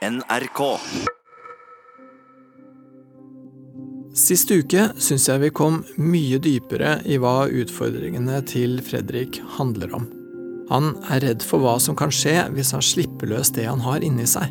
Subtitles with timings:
[0.00, 0.60] NRK.
[4.16, 10.08] Sist uke syns jeg vi kom mye dypere i hva utfordringene til Fredrik handler om.
[10.72, 14.00] Han er redd for hva som kan skje hvis han slipper løs det han har
[14.00, 14.48] inni seg.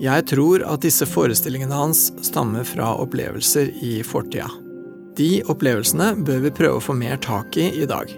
[0.00, 4.48] Jeg tror at disse forestillingene hans stammer fra opplevelser i fortida.
[5.20, 8.08] De opplevelsene bør vi prøve å få mer tak i i dag.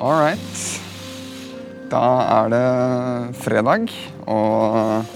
[0.00, 0.89] All right.
[1.90, 2.66] Da er det
[3.42, 3.88] fredag,
[4.30, 5.08] og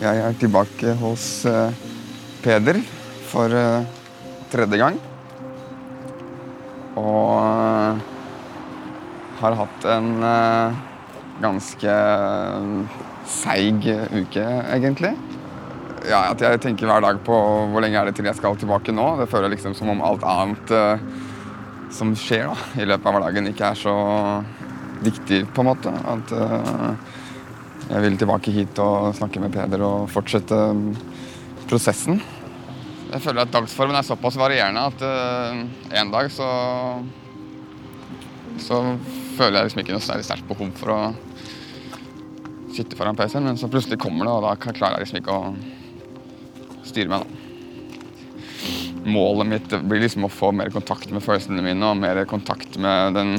[0.00, 1.76] jeg er tilbake hos eh,
[2.40, 2.78] Peder
[3.28, 3.84] for eh,
[4.48, 4.96] tredje gang.
[6.96, 8.00] Og eh,
[9.42, 10.10] har hatt en
[11.44, 12.00] ganske
[13.28, 15.12] seig uke, egentlig.
[16.08, 17.36] Ja, at jeg tenker hver dag på
[17.68, 19.18] hvor lenge er det til jeg skal tilbake nå.
[19.20, 20.78] Det føler liksom som om alt annet
[21.92, 23.96] som skjer da, i løpet av hverdagen, ikke er så
[25.04, 25.92] viktig, på en måte.
[25.92, 27.12] At eh,
[27.86, 30.88] jeg vil tilbake hit og snakke med Peder og fortsette mm,
[31.70, 32.18] prosessen.
[33.06, 35.60] Jeg føler at dagsformen er såpass varierende at uh,
[35.94, 36.48] en dag så
[38.60, 38.80] så
[39.36, 41.00] føler jeg liksom ikke noe sterkt behov for å
[42.76, 46.86] sitte foran PC-en, men så plutselig kommer det, og da klarer jeg liksom ikke å
[46.88, 47.24] styre meg.
[47.24, 47.42] da.
[49.06, 53.14] Målet mitt blir liksom å få mer kontakt med følelsene mine og mer kontakt med
[53.16, 53.36] den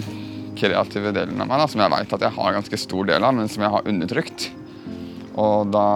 [0.58, 3.36] kreative delen av meg, da, som jeg vet at jeg har ganske stor del av,
[3.38, 4.50] men som jeg har undertrykt.
[5.38, 5.88] Og da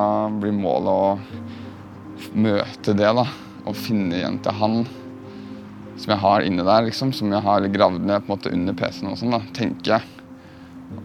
[0.41, 3.25] blir målet å møte det, da,
[3.65, 4.81] og finne igjen til han
[6.01, 8.77] som jeg har inni der, liksom, som jeg har gravd ned på en måte under
[8.77, 10.21] PC-en og sånn, da, tenker jeg.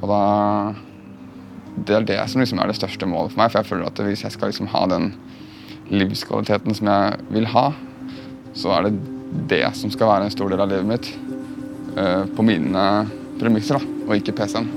[0.01, 0.23] Og da
[1.77, 3.99] Det er det som liksom er det største målet for meg, for jeg føler at
[4.01, 5.11] hvis jeg skal liksom ha den
[5.93, 7.67] livskvaliteten som jeg vil ha,
[8.57, 8.95] så er det
[9.51, 11.11] det som skal være en stor del av livet mitt.
[11.97, 12.87] eh, på mine
[13.41, 14.69] premisser, da, og ikke PC-en.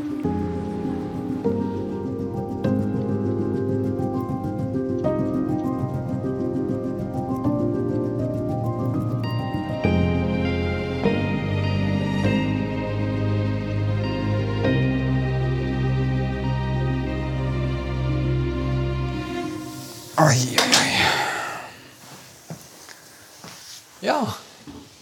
[20.20, 20.92] Oi, oi, oi.
[24.04, 24.20] Ja,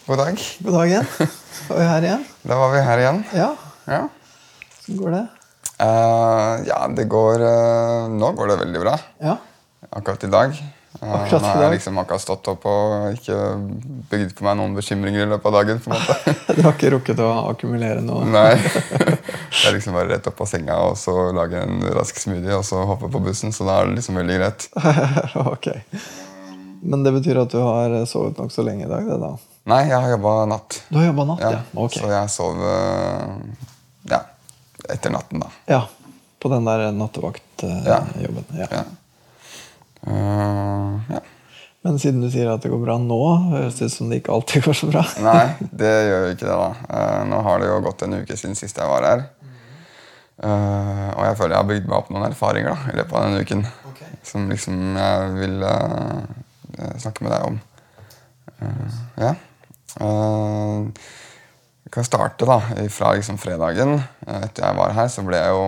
[0.08, 0.38] God dag.
[0.64, 1.28] god dag igjen.
[1.70, 2.24] Er vi her igjen.
[2.48, 3.24] Da var vi her igjen.
[3.36, 3.50] Ja,
[3.88, 4.02] Ja.
[4.88, 5.26] hvordan går det?
[5.78, 8.96] Uh, ja, det går uh, Nå går det veldig bra.
[9.22, 9.36] Ja,
[9.94, 10.56] Akkurat i dag.
[10.98, 13.36] Eh, Akkurat nå har jeg liksom akkurat stått opp og ikke
[14.10, 15.80] bygd på meg noen bekymringer i løpet av dagen.
[15.84, 16.34] på en måte.
[16.58, 18.26] Du har ikke rukket å akkumulere noe?
[18.34, 18.56] Nei.
[18.58, 22.66] Det er liksom bare rett opp av senga og så lage en rask smoothie og
[22.66, 23.54] så hoppe på bussen.
[23.54, 24.66] Så da er det liksom veldig greit.
[25.54, 25.70] ok.
[26.82, 29.06] Men det betyr at du har sovet nokså lenge i dag?
[29.06, 29.36] det da?
[29.68, 30.82] Nei, jeg har jobba natt.
[30.88, 31.52] Du har natt, ja?
[31.58, 31.98] Ja, Ok.
[32.00, 33.32] Så jeg sov eh,
[34.08, 34.22] ja,
[34.88, 35.50] etter natten, da.
[35.68, 35.82] Ja,
[36.40, 38.46] På den der nattevaktjobben.
[38.56, 38.70] Ja.
[38.72, 38.84] Ja.
[40.08, 41.20] Uh, ja.
[41.82, 43.18] Men siden du sier at det går bra nå,
[43.52, 45.04] høres det ut som det ikke alltid går så bra.
[45.28, 46.70] Nei, det gjør jo ikke det, da.
[47.00, 49.24] Eh, nå har det jo gått en uke siden sist jeg var her.
[50.38, 53.28] Eh, og jeg føler jeg har bygd meg opp noen erfaringer da, i løpet av
[53.28, 53.66] denne uken.
[54.28, 57.62] Som liksom jeg vil eh, snakke med deg om.
[58.58, 59.34] Eh, ja.
[60.00, 60.88] Eh,
[61.88, 62.58] jeg kan starte da,
[62.94, 63.98] fra liksom fredagen.
[64.28, 65.68] Eh, Etter jeg var her, så ble jeg jo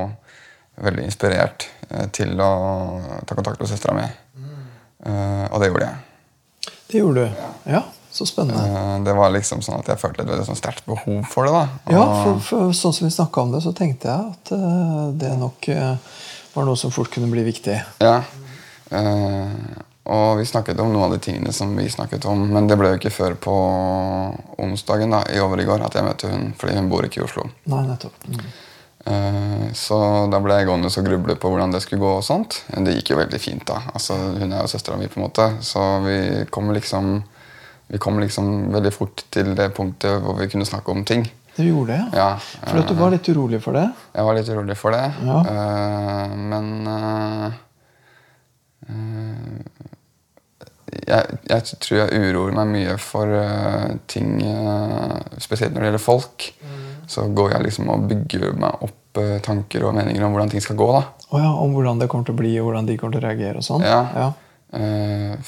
[0.86, 2.50] veldig inspirert eh, til å
[3.28, 4.08] ta kontakt med søstera mi.
[5.50, 6.68] Og det gjorde jeg.
[6.90, 7.44] Det gjorde du.
[7.72, 7.80] Ja,
[8.12, 8.98] så spennende.
[9.06, 11.54] Det var liksom sånn at jeg følte et veldig sånn sterkt behov for det.
[11.56, 11.94] da.
[11.96, 14.52] Ja, for, for sånn som vi snakka om det, så tenkte jeg at
[15.22, 15.70] det nok
[16.56, 17.78] var noe som fort kunne bli viktig.
[18.04, 18.18] ja.
[18.92, 19.48] Eh,
[20.10, 22.94] og vi snakket om noen av de tingene som vi snakket om, men det ble
[22.94, 23.56] jo ikke før på
[24.66, 27.46] onsdagen da, i overgår at jeg møtte hun, fordi hun bor ikke i Oslo.
[27.70, 28.28] Nei, nettopp.
[28.28, 28.44] Mm.
[29.10, 29.98] Eh, så
[30.32, 32.14] da ble jeg gående og gruble på hvordan det skulle gå.
[32.20, 32.64] og sånt.
[32.74, 33.66] Men Det gikk jo veldig fint.
[33.66, 33.82] da.
[33.94, 37.24] Altså, Hun er jo søstera mi, på en måte, så vi kom liksom
[37.90, 41.24] vi kom liksom veldig fort til det punktet hvor vi kunne snakke om ting.
[41.56, 42.38] Du gjorde det, ja?
[42.38, 43.88] Ja, For du var litt urolig for det?
[44.14, 45.12] Jeg var litt urolig for det.
[45.26, 45.40] Ja.
[45.50, 47.58] Eh, men eh,
[48.88, 49.80] eh,
[51.10, 56.04] jeg, jeg tror jeg uroer meg mye for uh, ting uh, Spesielt når det gjelder
[56.04, 56.50] folk.
[57.10, 60.64] Så går jeg liksom og bygger meg opp uh, tanker og meninger om hvordan ting
[60.64, 60.92] skal gå.
[60.94, 61.02] da.
[61.30, 63.28] Oh ja, Om hvordan det kommer til å bli, og hvordan de kommer til å
[63.28, 63.86] reagere og sånn?
[63.86, 64.04] Ja.
[64.18, 64.30] ja.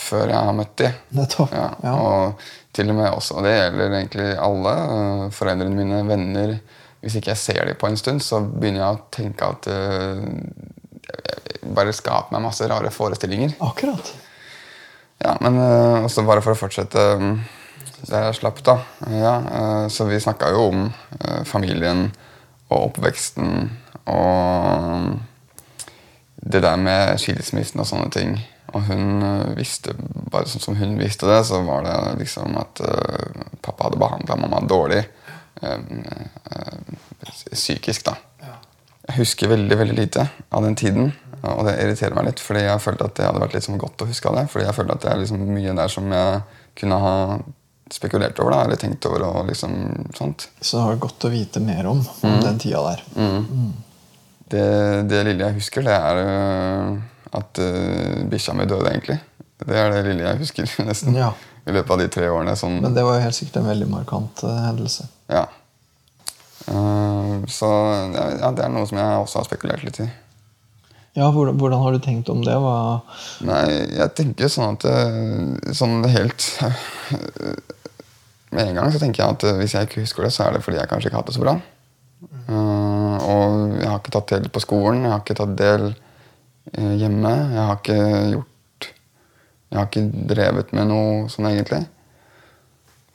[0.02, 0.90] Før jeg har møtt de.
[1.13, 1.54] Nettopp.
[1.54, 1.94] Ja, Ja.
[1.94, 4.74] Og til og med også, og det gjelder egentlig alle.
[5.36, 6.56] Foreldrene mine, venner.
[7.04, 9.69] Hvis ikke jeg ser dem på en stund, så begynner jeg å tenke at
[11.75, 13.58] bare skaper meg masse rare forestillinger.
[13.62, 14.13] Akkurat.
[15.21, 18.79] Ja, men uh, også bare for å fortsette det der jeg slapp, da.
[19.13, 22.07] Ja, uh, så vi snakka jo om uh, familien
[22.71, 23.69] og oppveksten
[24.09, 25.12] og
[26.41, 28.31] det der med skilsmissen og sånne ting
[28.73, 29.21] Og hun
[29.53, 29.94] visste,
[30.33, 32.79] bare sånn som hun visste det, så var det liksom at
[33.62, 35.01] pappa hadde behandla mamma dårlig.
[37.51, 38.15] psykisk, da.
[39.09, 40.24] Jeg husker veldig veldig lite
[40.56, 41.12] av den tiden.
[41.41, 44.07] Og det irriterer meg litt, fordi jeg følte at det hadde vært sånn godt å
[44.09, 44.45] huske av det.
[44.51, 46.41] Fordi jeg følte at det er liksom mye der som jeg
[46.77, 47.15] kunne ha
[47.91, 49.25] spekulert over, da, eller tenkt over.
[49.27, 49.73] og liksom
[50.17, 50.47] sånt.
[50.61, 53.03] Så det var godt å vite mer om, om den tida der.
[54.51, 54.67] Det,
[55.09, 56.95] det lille jeg husker, det er øh,
[57.39, 59.17] at uh, bikkja mi døde, egentlig.
[59.61, 61.15] Det er det lille jeg husker, nesten.
[61.15, 61.31] Ja.
[61.61, 62.55] I løpet av de tre årene.
[62.59, 65.09] Sånn, Men det var jo helt sikkert en veldig markant uh, hendelse.
[65.31, 65.47] ja.
[66.69, 67.67] Uh, så
[68.13, 70.05] ja, det er noe som jeg også har spekulert litt i.
[71.13, 72.54] Ja, hvordan, hvordan har du tenkt om det?
[72.56, 73.02] Hva,
[73.44, 73.66] Nei,
[73.98, 76.46] jeg tenker sånn at eh, Sånn helt
[78.56, 80.56] Med en gang så tenker jeg at eh, hvis jeg ikke husker det, så er
[80.56, 81.58] det fordi jeg kanskje ikke har hatt det så bra.
[82.52, 86.94] Uh, og jeg har ikke tatt del på skolen, jeg har ikke tatt del uh,
[87.00, 87.31] hjemme.
[87.56, 88.00] Jeg har ikke
[88.36, 88.90] gjort
[89.72, 91.86] Jeg har ikke drevet med noe sånn egentlig.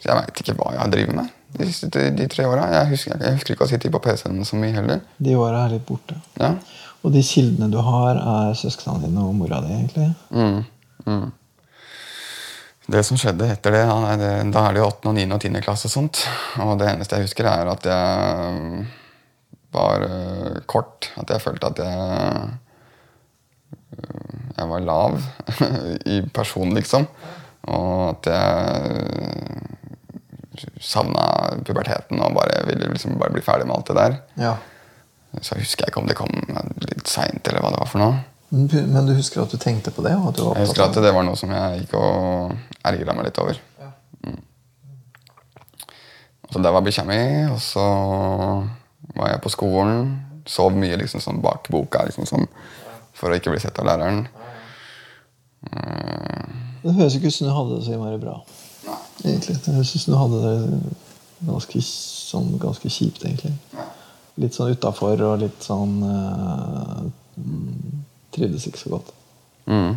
[0.01, 2.67] Så jeg veit ikke hva jeg har drevet med de, de, de tre åra.
[2.73, 5.05] Jeg, jeg husker ikke å sitte på PC-en så mye heller.
[5.17, 6.19] de åra er litt borte.
[6.41, 6.55] Ja.
[7.07, 10.09] Og de kildene du har, er søsknene dine og mora di, egentlig?
[10.35, 10.65] Mm,
[11.07, 11.29] mm.
[12.87, 13.85] Det som skjedde etter det,
[14.55, 15.09] Da er det jo 8.
[15.11, 15.27] og 9.
[15.35, 15.61] og 10.
[15.63, 16.23] klasse og sånt.
[16.63, 18.85] Og det eneste jeg husker, er at jeg
[19.75, 21.11] var øh, kort.
[21.19, 22.51] At jeg følte at jeg
[23.93, 25.19] øh, Jeg var lav
[26.15, 27.07] i person, liksom.
[27.63, 29.67] Og at jeg
[30.81, 31.27] savna
[31.67, 34.17] puberteten og bare ville liksom bare bli ferdig med alt det der.
[34.41, 34.55] Ja.
[35.43, 36.31] Så husker jeg ikke om det kom
[36.87, 38.21] litt seint, eller hva det var for noe.
[38.51, 40.13] Men du- husker at du tenkte på det?
[40.13, 41.13] Jeg husker at det?
[41.15, 43.59] var noe som jeg gikk og ergra meg litt over.
[44.25, 44.39] Mm.
[46.53, 47.19] Så der var bikkja mi,
[47.51, 47.85] og så
[49.17, 50.23] var jeg på skolen.
[50.47, 52.47] Sov mye liksom sånn bak boka liksom sånn,
[53.13, 54.29] for å ikke bli sett av læreren.
[56.83, 58.37] Det høres ikke ut som du hadde det så innmari bra.
[59.25, 59.57] Egentlig.
[59.65, 60.95] Det høres ut som du hadde det
[61.49, 63.57] ganske, sånn, ganske kjipt, egentlig.
[64.41, 67.07] Litt sånn utafor og litt sånn eh,
[68.37, 69.13] Trivdes ikke så godt.
[69.71, 69.97] Mm.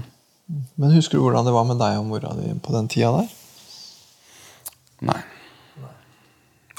[0.79, 3.29] Men husker du hvordan det var med deg og mora di på den tida der?
[5.09, 5.19] Nei.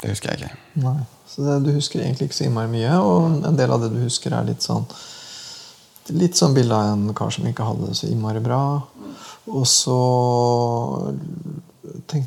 [0.01, 0.59] Det husker jeg ikke.
[0.81, 0.99] Nei.
[1.29, 4.01] Så det, du husker egentlig ikke så innmari mye, og en del av det du
[4.01, 4.87] husker, er litt sånn
[6.11, 8.81] Litt sånn bilde av en kar som ikke hadde det så innmari bra.
[9.53, 9.97] Og så
[12.09, 12.25] tenk,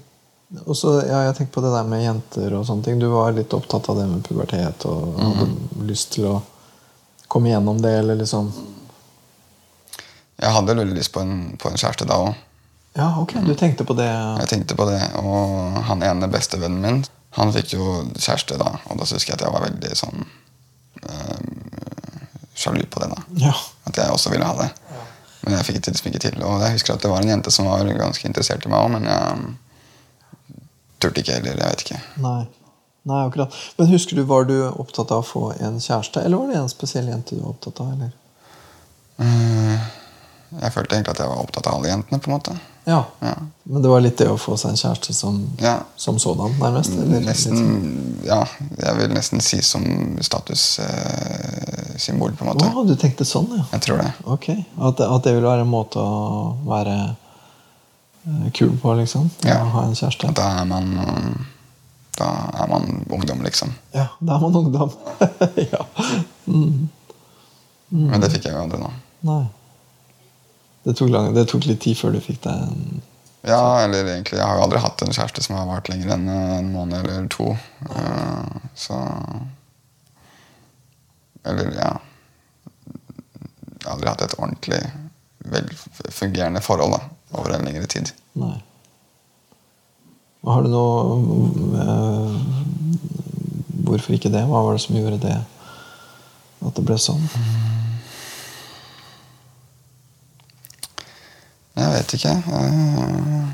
[0.66, 2.98] og så, ja, Jeg tenkte på det der med jenter og sånne ting.
[3.02, 6.36] Du var litt opptatt av det med pubertet og hadde lyst til å
[7.28, 8.52] komme gjennom det, eller liksom
[10.38, 12.34] Jeg hadde veldig lyst på en, på en kjæreste da òg.
[12.94, 14.06] Ja, ok, du tenkte på det.
[14.06, 17.00] Jeg tenkte på det, og han ene bestevennen min
[17.34, 20.20] Han fikk jo kjæreste da, og da husker jeg at jeg var veldig sånn
[21.02, 21.40] øh,
[22.54, 23.08] sjalu på det.
[23.10, 23.54] da Ja.
[23.90, 24.68] At jeg også ville ha det.
[25.42, 26.38] Men jeg fikk det liksom ikke til.
[26.46, 28.94] Og jeg husker at det var en jente som var ganske interessert i meg òg,
[28.94, 29.42] men jeg
[31.04, 31.60] turte ikke heller.
[31.60, 32.00] Jeg vet ikke.
[32.24, 32.42] Nei.
[33.04, 33.52] Nei, akkurat.
[33.78, 36.70] Men husker du, var du opptatt av å få en kjæreste, eller var det en
[36.72, 37.90] spesiell jente du var opptatt av?
[37.92, 38.12] eller?
[39.20, 39.76] Mm,
[40.62, 42.18] Jeg følte egentlig at jeg var opptatt av alle jentene.
[42.20, 42.52] på en måte
[42.86, 43.02] Ja.
[43.24, 43.34] Ja.
[43.64, 45.78] Men det var litt det å få seg en kjæreste som, Ja.
[45.96, 46.90] som sådan, nærmest?
[46.92, 48.44] Eller, Nesten Ja,
[48.78, 49.84] jeg vil nesten si som
[50.20, 52.64] statussymbol, på en måte.
[52.74, 53.64] Oh, du tenkte sånn, ja.
[53.72, 54.12] Jeg tror det.
[54.26, 54.48] Ok.
[54.80, 57.14] At, det- at det ville være en måte å være eh,
[58.56, 59.30] kul på, liksom?
[59.44, 59.60] Ja.
[59.64, 60.32] Å ha en kjæreste?
[60.36, 60.94] Da er man
[62.14, 62.28] Da
[62.62, 63.72] er man ungdom, liksom.
[63.92, 64.92] Ja, da er man ungdom.
[65.72, 65.82] ja.
[66.46, 66.88] Mm.
[67.88, 68.90] Men det fikk jeg jo aldri nå.
[69.26, 69.42] Nei.
[70.84, 73.02] Det tok, lang, det tok litt tid før du fikk deg en
[73.44, 76.28] Ja, eller egentlig, jeg har jo aldri hatt en kjæreste som har vart lenger enn
[76.28, 77.50] øh, en måned eller to.
[77.88, 78.98] Uh, Så
[81.44, 81.90] Eller, ja
[83.80, 84.80] Jeg har aldri hatt et ordentlig
[85.54, 87.00] velfungerende forhold da,
[87.34, 88.12] over en lengre tid.
[88.38, 88.56] Nei.
[90.44, 92.34] Har du noe eh,
[93.84, 94.42] Hvorfor ikke det?
[94.48, 95.36] Hva var det som gjorde det?
[96.64, 97.24] At det ble sånn?
[101.74, 102.34] Jeg vet ikke.
[102.58, 103.52] Eh,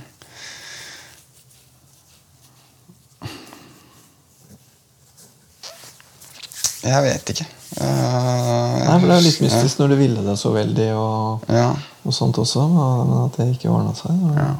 [6.80, 7.46] Jeg vet ikke.
[7.76, 10.88] Jeg Nei, for Det er jo litt mystisk mystisk når du ville det så veldig,
[10.98, 11.68] og, Ja.
[12.04, 14.10] og sånt også, men at det ikke ordna seg.
[14.10, 14.54] Det ja.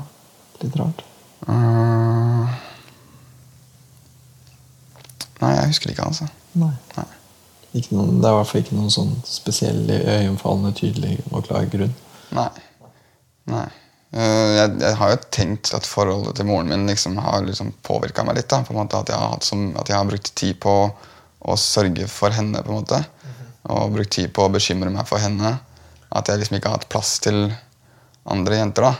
[0.62, 1.02] litt rart.
[1.48, 2.46] Uh,
[5.40, 6.28] Nei, jeg husker ikke, altså.
[6.60, 6.72] Nei.
[6.98, 7.06] Nei.
[7.80, 11.68] Ikke noen, det er i hvert fall ikke noen sånn spesiell øyenfallende, tydelig og klar
[11.70, 11.94] grunn.
[12.36, 12.50] Nei.
[13.50, 13.68] Nei.
[14.10, 18.24] Uh, jeg, jeg har jo tenkt at forholdet til moren min liksom har liksom påvirka
[18.26, 18.50] meg litt.
[18.50, 20.74] Da, på en måte At jeg har, hatt som, at jeg har brukt tid på
[21.40, 22.62] å sørge for henne.
[22.62, 23.04] på en måte
[23.70, 25.58] Og brukt tid på å bekymre meg for henne.
[26.12, 27.52] at jeg liksom ikke har hatt plass til
[28.26, 28.82] andre jenter.
[28.82, 28.94] da.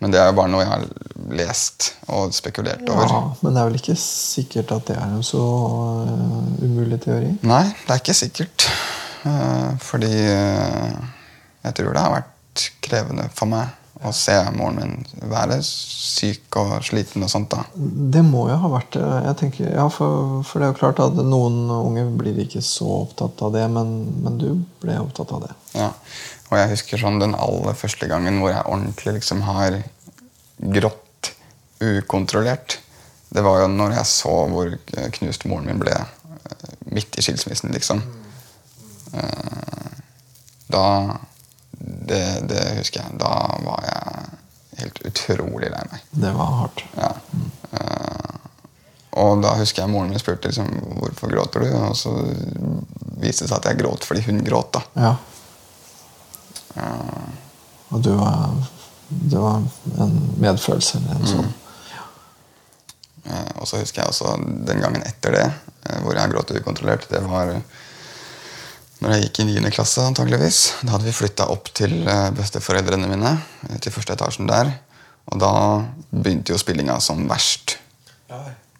[0.00, 0.84] Men det er jo bare noe jeg har
[1.36, 3.06] lest og spekulert over.
[3.08, 7.34] Ja, men det er vel ikke sikkert at det er en så øh, umulig teori?
[7.42, 8.68] Nei, det er ikke sikkert.
[9.28, 10.94] Eh, fordi eh,
[11.64, 13.68] jeg tror det har vært krevende for meg
[14.04, 17.50] å se moren min være syk og sliten og sånt.
[17.52, 17.64] da.
[17.74, 19.06] Det må jo ha vært det.
[19.26, 22.88] Jeg tenker, ja, for, for det er jo klart at noen unge blir ikke så
[23.02, 23.92] opptatt av det, men,
[24.24, 24.48] men du
[24.80, 25.52] ble opptatt av det.
[25.76, 25.90] Ja.
[26.50, 29.76] Og jeg husker sånn den aller første gangen hvor jeg ordentlig liksom har
[30.58, 31.34] grått
[31.80, 32.80] ukontrollert.
[33.30, 34.72] Det var jo når jeg så hvor
[35.18, 38.02] knust moren min ble eh, midt i skilsmissen, liksom.
[39.14, 39.86] Eh,
[40.70, 41.18] Da
[42.10, 43.18] det, det husker jeg.
[43.22, 43.32] Da
[43.64, 44.28] var jeg
[44.82, 46.04] helt utrolig lei meg.
[46.24, 46.84] Det var hardt.
[46.98, 47.10] Ja.
[47.78, 48.36] Eh,
[49.20, 50.68] og da husker jeg moren min spurte liksom,
[51.00, 52.12] hvorfor gråter du, og så
[53.20, 54.76] viste det seg at jeg gråt fordi hun gråt.
[54.76, 54.82] da.
[55.02, 55.16] Ja.
[57.90, 58.52] Og du var,
[59.08, 59.62] det var
[60.04, 61.50] en medfølelse eller en sånn.
[63.26, 64.36] Eh, Og så husker jeg også
[64.68, 65.46] den gangen etter det,
[66.04, 67.08] hvor jeg gråt ukontrollert.
[67.10, 67.50] Det var
[69.00, 69.70] når jeg gikk i 9.
[69.72, 70.58] klasse, antageligvis.
[70.84, 73.34] Da hadde vi flytta opp til eh, besteforeldrene mine,
[73.68, 74.74] eh, til første etasjen der.
[75.30, 75.52] Og da
[76.10, 77.78] begynte jo spillinga som verst.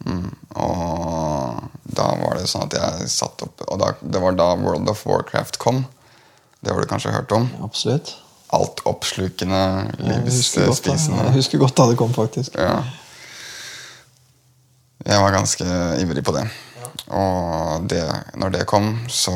[0.05, 0.29] Mm.
[0.61, 1.61] Og
[1.97, 5.03] da var det sånn at jeg satt opp Og da, det var da World of
[5.05, 5.83] Warcraft kom.
[6.65, 7.49] Det har du kanskje hørt om?
[7.65, 8.15] Absolutt.
[8.57, 9.61] Altoppslukende,
[10.01, 12.57] Jeg livsspisende jeg husker godt da det kom, faktisk.
[12.59, 12.81] ja.
[15.07, 15.67] Jeg var ganske
[16.03, 16.45] ivrig på det.
[17.11, 18.03] Og det,
[18.39, 19.33] når det kom, så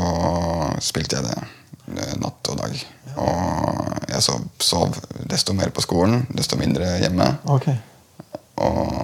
[0.85, 2.77] spilte jeg det natt og dag.
[3.21, 4.95] Og jeg sov, sov
[5.31, 7.27] desto mer på skolen, desto mindre hjemme.
[7.51, 7.69] Ok.
[8.63, 8.95] Og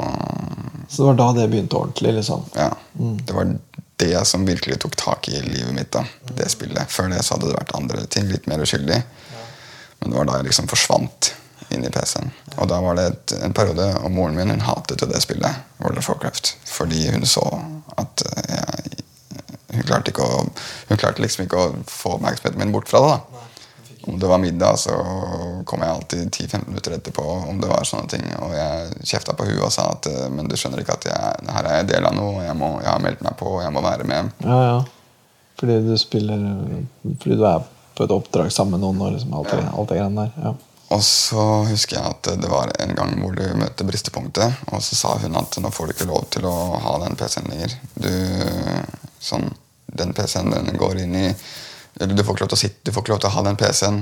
[0.91, 2.15] Så det var da det begynte ordentlig?
[2.19, 2.45] liksom.
[2.55, 3.53] ja, det var
[4.01, 5.91] det som virkelig tok tak i livet mitt.
[5.93, 6.89] da, Det spillet.
[6.91, 9.03] Før det så hadde det vært andre ting, litt mer uskyldig.
[10.01, 11.35] Men det var da jeg liksom forsvant
[11.71, 12.31] inn i PC-en.
[12.61, 15.63] Og da var det et, en periode, og moren min hun hatet jo det spillet,
[15.81, 17.47] World of Warcraft, fordi hun så
[18.01, 19.07] at eh, jeg
[19.71, 20.43] hun klarte, ikke å,
[20.89, 23.13] hun klarte liksom ikke å få oppmerksomheten min bort fra det.
[23.15, 23.47] da.
[24.11, 24.95] Om det var middag, så
[25.69, 27.23] kom jeg alltid 10-15 minutter etterpå.
[27.23, 30.49] om det var sånne ting, Og jeg kjefta på huet og sa at eh, men
[30.49, 32.91] du skjønner ikke at jeg, her er jeg del av noe, og jeg, må, jeg
[32.91, 34.33] har meldt meg på, og jeg må være med.
[34.47, 34.81] Ja, ja.
[35.61, 36.41] Fordi du spiller
[37.21, 39.67] Fordi du er på et oppdrag sammen med noen og liksom alt ja.
[39.69, 40.45] alt det greiene der.
[40.49, 40.55] Ja.
[40.91, 44.99] Og så husker jeg at det var en gang hvor du møtte bristepunktet, og så
[44.99, 47.77] sa hun at nå får du ikke lov til å ha den PC-en lenger.
[47.95, 48.11] Du,
[49.23, 49.47] sånn,
[49.87, 51.29] den PC-en den går inn i
[52.01, 53.43] eller Du får ikke lov til å sitte, du får ikke lov til å ha
[53.45, 53.97] den PC-en,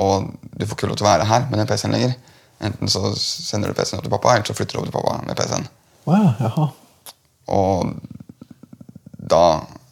[0.00, 2.12] og du får ikke lov til å være her med den PC-en lenger.
[2.60, 5.16] Enten så sender du PC-en opp til pappa, eller så flytter du over til pappa
[5.26, 5.66] med PC-en.
[6.06, 6.66] Wow, jaha.
[7.56, 7.94] Og
[9.32, 9.44] da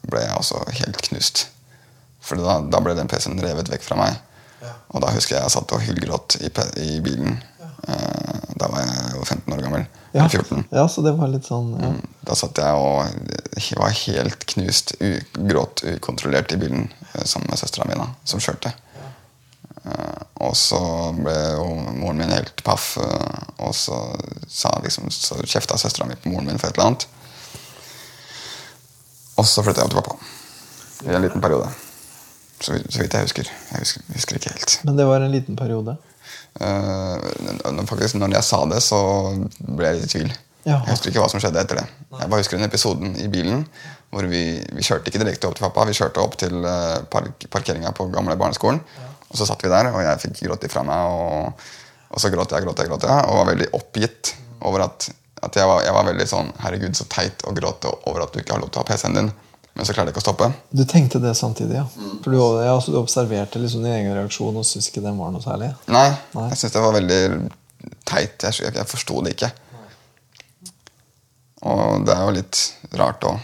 [0.09, 1.47] ble jeg også helt knust.
[2.23, 4.21] For da, da ble den PC-en revet vekk fra meg.
[4.89, 6.49] Og da husker jeg jeg satt og hylgråt i,
[6.83, 7.37] i bilen.
[7.87, 9.85] Eh, da var jeg jo 15 år gammel.
[10.11, 10.25] Ja.
[10.27, 10.65] 14.
[10.73, 11.89] ja, så det var litt sånn ja.
[12.25, 14.95] Da satt jeg og var helt knust,
[15.37, 17.97] gråt ukontrollert i bilen eh, sammen med søstera mi,
[18.27, 18.73] som kjørte.
[19.85, 20.81] Eh, og så
[21.19, 21.69] ble jo
[22.01, 24.01] moren min helt paff, og så,
[24.49, 27.07] sa liksom, så kjefta søstera mi på moren min for et eller annet.
[29.39, 30.35] Og så flytta jeg opp til pappa
[31.07, 31.69] i en liten periode.
[32.59, 33.49] Så, så vidt jeg husker.
[33.71, 34.77] Jeg husker, husker ikke helt.
[34.87, 35.95] Men det var en liten periode.
[36.59, 38.99] Uh, faktisk, når jeg sa det, så
[39.63, 40.33] ble jeg litt i tvil.
[40.65, 40.81] Ja.
[40.83, 41.85] Jeg husker ikke hva som skjedde etter det.
[42.19, 43.63] Jeg bare husker den episoden i bilen
[44.09, 44.41] hvor vi,
[44.73, 45.85] vi kjørte ikke direkte opp til pappa.
[45.85, 48.81] Vi kjørte opp til eh, park, parkeringa på gamle barneskolen.
[49.29, 51.13] Og så satt vi der, og jeg fikk grått ifra meg.
[51.13, 51.67] Og,
[52.09, 54.33] og så gråt jeg, gråt jeg, gråt jeg, og var veldig oppgitt
[54.65, 55.11] over at,
[55.45, 58.41] at jeg, var, jeg var veldig sånn Herregud, så teit å gråte over at du
[58.41, 59.31] ikke har lov til å ha PC-en din.
[59.77, 60.47] Men så klarer jeg ikke å stoppe.
[60.75, 61.85] Du tenkte det samtidig, ja.
[62.23, 65.31] For du, ja, altså, du observerte liksom din egen reaksjon og syntes ikke den var
[65.31, 65.69] noe særlig.
[65.87, 66.47] Nei, Nei.
[66.51, 67.21] jeg syntes det var veldig
[68.09, 68.35] teit.
[68.43, 69.51] Jeg, jeg, jeg forsto det ikke.
[71.69, 72.59] Og det er jo litt
[72.99, 73.39] rart òg,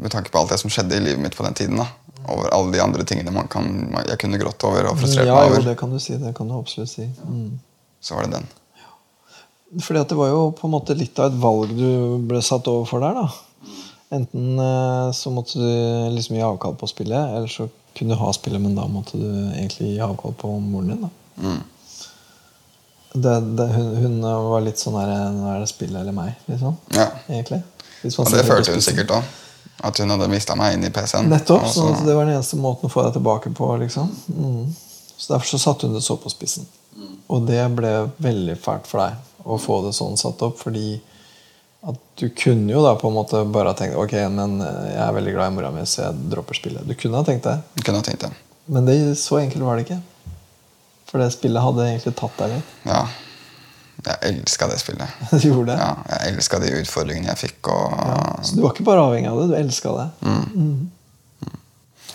[0.00, 1.80] med tanke på alt det som skjedde i livet mitt på den tiden.
[1.80, 1.86] da
[2.30, 3.66] Over alle de andre tingene man kan,
[4.06, 5.68] jeg kunne grått over og frustrert Ja, meg jo, over.
[5.70, 6.16] det kan du si.
[6.20, 7.06] Det kan du absolutt si.
[7.26, 7.58] Mm.
[8.00, 8.48] Så var det den.
[9.82, 11.86] Fordi at det var jo på en måte litt av et valg du
[12.26, 13.20] ble satt overfor der.
[13.20, 13.28] da.
[14.10, 18.32] Enten eh, så måtte du liksom gi avkall på spillet, eller så kunne du ha
[18.34, 21.04] spillet, men da måtte du egentlig gi avkall på moren din.
[21.04, 21.10] da.
[21.42, 21.60] Mm.
[23.12, 26.76] Det, det, hun, hun var litt sånn her Nå er det spillet eller meg, liksom.
[26.94, 27.08] Ja.
[27.26, 27.62] Egentlig.
[28.06, 29.30] Og det følte hun sikkert òg.
[29.82, 31.30] At hun hadde mista meg inn i PC-en.
[31.32, 31.64] Nettopp.
[31.66, 33.70] Så- sånn Det var den eneste måten å få deg tilbake på.
[33.80, 34.10] liksom.
[34.28, 34.74] Mm.
[35.16, 36.66] Så Derfor så satte hun det så på spissen.
[37.28, 40.58] Og det ble veldig fælt for deg å få det sånn satt opp.
[40.58, 41.00] Fordi
[41.88, 45.00] at du kunne jo da på en måte bare ha tenkt ok, men eh, jeg
[45.06, 46.84] er veldig glad i mora mi, så jeg dropper spillet.
[46.88, 47.56] Du kunne ha tenkt det.
[47.78, 48.32] Du kunne ha tenkt det.
[48.70, 50.00] Men det, så enkelt var det ikke.
[51.10, 52.74] For det spillet hadde egentlig tatt deg litt.
[52.86, 53.00] Ja.
[54.04, 55.16] Jeg elska det spillet.
[55.32, 55.78] Du gjorde det?
[55.80, 57.72] Ja, jeg elska de utfordringene jeg fikk.
[57.72, 58.20] Og, Ja.
[58.44, 60.08] Så du var ikke bare avhengig av det, du elska det.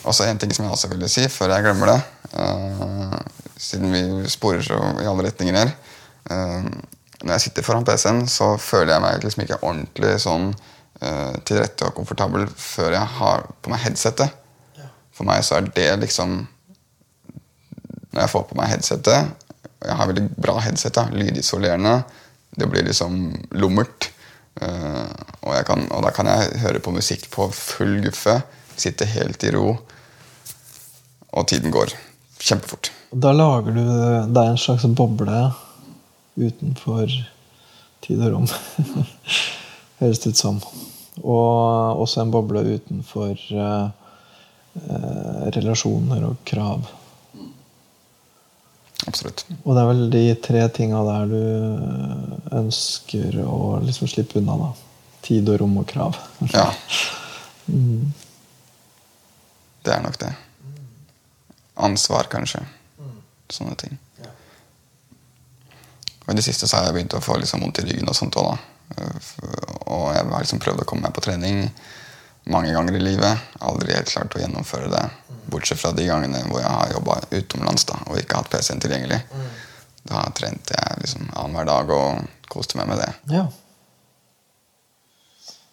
[0.05, 2.01] Og så en ting som jeg også ville si, før jeg glemmer det
[2.35, 3.13] Uh,
[3.61, 5.69] Siden vi sporer så i alle retninger her.
[6.33, 6.65] eh,
[7.25, 11.57] når jeg sitter foran PC-en, så føler jeg meg liksom ikke ordentlig sånn uh, til
[11.57, 14.41] rette og komfortabel før jeg har på meg headsetet.
[15.15, 16.41] For meg så er det liksom
[18.11, 19.29] Når jeg får på meg headsetet
[19.85, 22.01] Jeg har veldig bra headset, da, lydisolerende.
[22.51, 23.17] Det blir liksom
[23.55, 24.09] lummert.
[24.61, 28.39] eh, og, kan, og da kan jeg høre på musikk på full guffe.
[28.75, 29.75] Sitte helt i ro.
[31.35, 31.93] Og tiden går
[32.39, 32.91] kjempefort.
[33.11, 35.43] Da lager du er en slags boble
[36.35, 37.11] utenfor
[38.05, 38.47] tid og rom.
[40.01, 40.59] Høres det ut som.
[41.23, 43.87] Og også en boble utenfor eh,
[44.83, 46.87] eh, relasjoner og krav.
[49.05, 49.45] Absolutt.
[49.63, 51.41] Og det er vel de tre tinga der du
[52.57, 54.57] ønsker å liksom slippe unna.
[54.65, 54.71] da.
[55.25, 56.19] Tid og rom og krav.
[56.53, 56.69] Ja.
[59.85, 60.31] Det er nok det.
[61.85, 62.63] Ansvar, kanskje.
[63.53, 63.99] Sånne ting.
[66.25, 68.17] Og i det siste så har jeg begynt å få liksom vondt i ryggen og
[68.17, 68.71] sånt også, da.
[69.89, 71.63] Og jeg har liksom prøvd å komme meg på trening
[72.53, 73.45] mange ganger i livet.
[73.65, 75.03] Aldri helt klart å gjennomføre det.
[75.49, 79.21] Bortsett fra de gangene hvor jeg har jobba utenlands da, og ikke hatt PC-en tilgjengelig.
[80.05, 83.11] Da trente jeg liksom annenhver dag og koste meg med det.
[83.33, 83.45] Ja.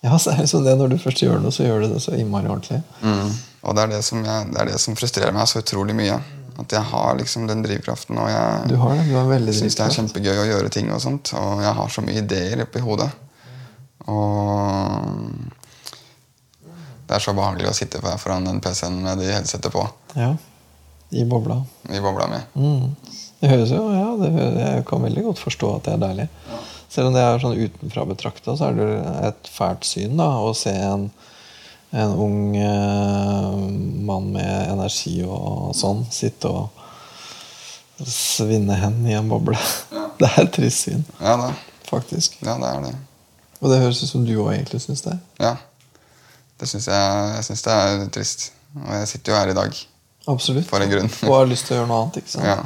[0.03, 2.01] Ja, så er det liksom det Når du først gjør noe, så gjør du det
[2.03, 2.81] så innmari ordentlig.
[3.05, 3.29] Mm.
[3.63, 6.17] Og det er det, som jeg, det er det som frustrerer meg så utrolig mye.
[6.61, 9.09] At jeg har liksom den drivkraften, og Du jeg har det.
[9.09, 10.93] Du har veldig syns det er kjempegøy å gjøre ting.
[10.93, 13.11] Og sånt Og jeg har så mye ideer oppi hodet.
[14.11, 15.33] Og
[17.07, 19.85] det er så behagelig å sitte foran den PC-en med de headsetet på
[20.17, 20.35] Ja.
[21.13, 21.59] I bobla.
[21.93, 22.39] i bobla mi.
[22.57, 22.97] Mm.
[23.41, 26.29] Det høres jo, ja, det høres, Jeg kan veldig godt forstå at det er deilig.
[26.89, 28.87] Selv om det er sånn utenfra betrakta, så er det
[29.29, 31.11] et fælt syn da, å se en,
[31.93, 33.57] en ung eh,
[34.09, 36.71] mann med energi og sånn sitte og
[38.09, 39.59] svinne hen i en boble.
[40.23, 41.51] Det er et trist syn, Ja, det.
[41.89, 42.37] faktisk.
[42.45, 42.93] ja, det er det.
[43.63, 45.17] Og det høres ut som du òg egentlig syns det.
[45.43, 45.57] Ja.
[46.61, 48.45] Det synes jeg, jeg synes det er trist.
[48.77, 49.81] Og jeg sitter jo her i dag
[50.31, 50.67] Absolutt.
[50.69, 51.11] for en grunn.
[51.27, 52.21] Og har lyst til å gjøre noe annet.
[52.23, 52.47] ikke sant?
[52.47, 52.59] Ja.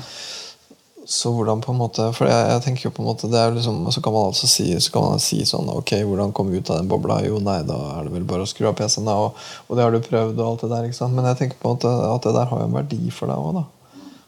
[1.08, 3.52] Så hvordan på en måte For jeg, jeg tenker jo på en måte det er
[3.54, 6.70] liksom, Så kan man altså si, så kan man si sånn Ok, hvordan komme ut
[6.72, 7.20] av den bobla?
[7.22, 9.06] Jo, nei, da er det vel bare å skru av PC-en.
[9.12, 9.38] Og,
[9.68, 10.88] og det har du prøvd, og alt det der.
[10.88, 11.14] ikke sant?
[11.14, 13.38] Men jeg tenker på en måte at det der har jo en verdi for deg
[13.38, 13.64] òg, da.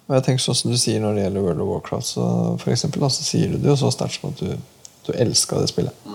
[0.08, 2.26] Og jeg tenker sånn som du sier når det gjelder World of Warcraft, så
[2.62, 5.58] for eksempel, da, så sier du det jo så sterkt som at du, du elska
[5.60, 6.06] det spillet.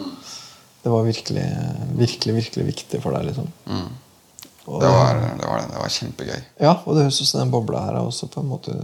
[0.83, 1.43] Det var virkelig,
[1.99, 3.51] virkelig, virkelig viktig for deg, liksom.
[3.67, 3.91] Mm.
[4.63, 6.41] Det var, det, var, det var kjempegøy.
[6.63, 8.77] ja, og det høres ut som den bobla her er også på en måte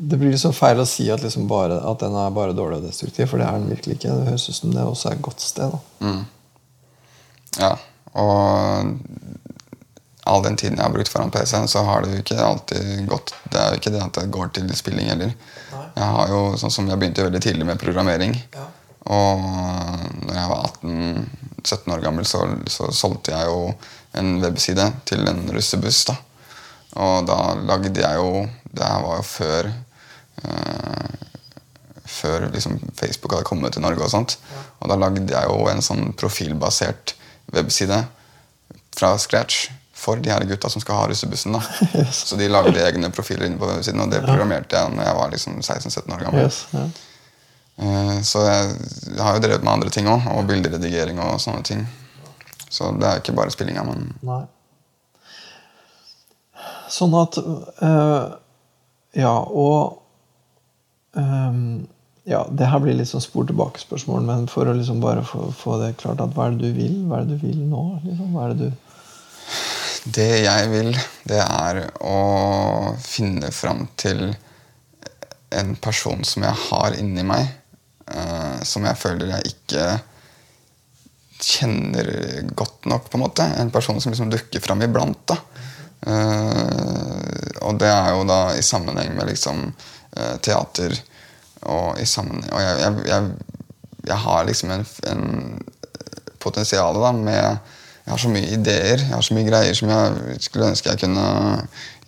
[0.00, 2.86] Det blir liksom feil å si at, liksom bare, at den er bare dårlig og
[2.86, 4.14] destruktiv, for det er den virkelig ikke.
[4.14, 5.74] Det høres ut som det også er et godt sted.
[5.74, 6.12] Da.
[7.58, 7.72] Ja,
[8.18, 8.92] og
[10.28, 13.32] all den tiden jeg har brukt foran PC-en, så har det jo ikke alltid gått
[13.50, 15.32] Det er jo ikke det at det går til spilling heller.
[15.72, 18.36] Jeg har jo, sånn som jeg begynte veldig tidlig med programmering.
[19.08, 19.42] Og
[20.28, 23.72] når jeg var 18-17 år gammel, så, så solgte jeg jo
[24.20, 26.04] en webside til en russebuss.
[26.10, 26.18] da.
[26.98, 29.68] Og da lagde jeg jo Det var jo før
[32.08, 34.04] før liksom Facebook hadde kommet til Norge.
[34.04, 34.36] Og sånt.
[34.80, 37.14] Og da lagde jeg jo en sånn profilbasert
[37.54, 38.02] webside
[38.98, 41.56] fra scratch for de her gutta som skal ha russebussen.
[41.58, 41.60] da.
[42.14, 45.32] Så de lagde egne profiler inne på websiden, og det programmerte jeg når jeg var
[45.34, 46.44] liksom 16-17 år gammel.
[46.46, 46.84] Yes, ja.
[47.78, 51.82] Eh, Så jeg har jo drevet med andre ting òg, og bilderedigering og sånne ting.
[52.70, 54.42] Så det er ikke bare spillinga, men Nei.
[56.90, 58.28] Sånn at øh,
[59.18, 60.02] Ja, og
[61.18, 61.86] øhm,
[62.28, 65.78] Ja, det her blir litt sånn spor tilbake-spørsmål, men for å liksom bare få, få
[65.80, 66.98] det klart at hva er det du vil?
[67.08, 67.84] Hva er det du vil nå?
[68.04, 68.34] Liksom?
[68.34, 70.90] Hva er det du Det jeg vil,
[71.28, 72.18] det er å
[73.00, 74.26] finne fram til
[75.56, 77.48] en person som jeg har inni meg,
[78.12, 79.86] uh, som jeg føler jeg ikke
[81.38, 82.10] kjenner
[82.58, 83.46] godt nok, på en måte.
[83.56, 85.20] En person som liksom dukker fram iblant.
[85.28, 85.38] da.
[86.06, 90.94] Uh, og det er jo da i sammenheng med liksom uh, teater
[91.62, 93.30] og i sammenheng Og jeg, jeg, jeg,
[94.06, 95.24] jeg har liksom en, en
[96.38, 97.42] potensial da med
[98.06, 101.00] Jeg har så mye ideer, jeg har så mye greier som jeg skulle ønske jeg
[101.02, 101.24] kunne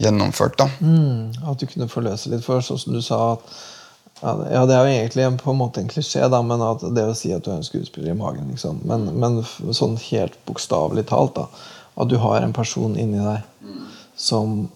[0.01, 0.55] gjennomført.
[0.59, 0.69] da.
[0.81, 3.51] Mm, at du kunne forløse litt for, sånn som du sa at
[4.23, 4.33] ja,
[4.67, 7.15] det- er jo egentlig en, på en måte en klisjé, da, men at det å
[7.17, 8.81] si at du er en skuespiller i magen, liksom.
[8.85, 9.39] Men, men
[9.77, 11.47] sånn helt bokstavelig talt, da.
[12.01, 13.45] At du har en person inni deg
[14.17, 14.71] som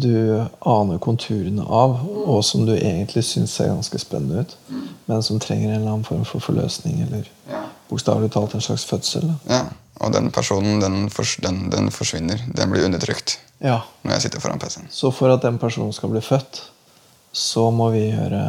[0.00, 4.54] du aner konturene av, og som du egentlig syns ser ganske spennende ut,
[5.06, 7.28] men som trenger en eller annen form for forløsning, eller
[7.90, 9.28] bokstavelig talt en slags fødsel.
[9.50, 9.64] Ja,
[10.00, 12.42] Og den personen, den, fors den, den forsvinner.
[12.52, 14.90] Den blir undertrykt Ja, når jeg sitter foran PC-en.
[14.92, 16.60] Så for at den personen skal bli født,
[17.32, 18.42] så må vi gjøre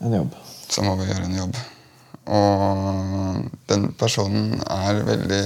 [0.00, 0.32] en jobb.
[0.70, 1.60] Så må vi gjøre en jobb.
[2.30, 5.42] Og den personen er veldig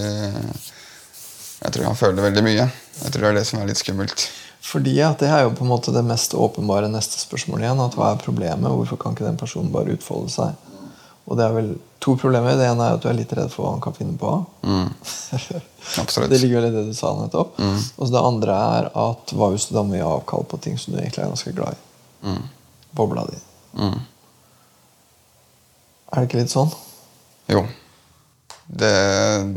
[1.65, 2.67] Jeg tror han føler veldig mye.
[3.03, 4.27] Jeg tror det er det som er litt skummelt.
[4.65, 7.83] Fordi at Det er jo på en måte det mest åpenbare neste spørsmålet igjen.
[7.85, 8.73] at Hva er problemet?
[8.73, 10.55] Hvorfor kan ikke den personen bare utfolde seg?
[11.29, 11.69] Og det er vel
[12.05, 12.57] to problemer.
[12.57, 14.33] Det ene er at du er litt redd for hva han kan finne på.
[16.01, 16.31] Absolutt.
[16.33, 17.61] det ligger vel i det du sa nettopp.
[17.61, 20.77] Og så det andre er at hva hvis du da må gi avkall på ting
[20.81, 22.35] som du egentlig er ganske glad i?
[22.97, 23.41] Bobla di.
[23.81, 24.01] Mm.
[26.13, 26.73] Er det ikke litt sånn?
[27.53, 27.65] Jo.
[28.67, 28.91] Det,